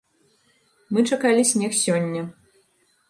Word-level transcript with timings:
Мы 0.97 1.05
чакалі 1.13 1.43
снег 1.53 1.71
сёння. 1.83 2.21